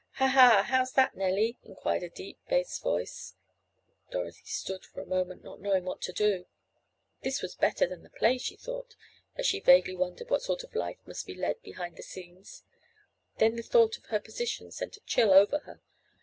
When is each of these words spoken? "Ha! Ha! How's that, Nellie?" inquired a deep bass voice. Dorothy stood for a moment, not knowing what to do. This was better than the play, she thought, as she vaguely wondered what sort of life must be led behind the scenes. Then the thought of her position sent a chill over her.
"Ha! 0.13 0.25
Ha! 0.29 0.65
How's 0.67 0.93
that, 0.93 1.15
Nellie?" 1.15 1.59
inquired 1.63 2.01
a 2.01 2.09
deep 2.09 2.39
bass 2.49 2.79
voice. 2.79 3.35
Dorothy 4.09 4.45
stood 4.47 4.83
for 4.83 4.99
a 4.99 5.05
moment, 5.05 5.43
not 5.43 5.61
knowing 5.61 5.85
what 5.85 6.01
to 6.01 6.11
do. 6.11 6.47
This 7.21 7.43
was 7.43 7.53
better 7.53 7.85
than 7.85 8.01
the 8.01 8.09
play, 8.09 8.39
she 8.39 8.55
thought, 8.55 8.95
as 9.35 9.45
she 9.45 9.59
vaguely 9.59 9.95
wondered 9.95 10.31
what 10.31 10.41
sort 10.41 10.63
of 10.63 10.73
life 10.73 10.97
must 11.05 11.27
be 11.27 11.35
led 11.35 11.61
behind 11.61 11.97
the 11.97 12.01
scenes. 12.01 12.63
Then 13.37 13.57
the 13.57 13.61
thought 13.61 13.95
of 13.99 14.05
her 14.05 14.19
position 14.19 14.71
sent 14.71 14.97
a 14.97 15.01
chill 15.01 15.31
over 15.31 15.59
her. 15.59 15.81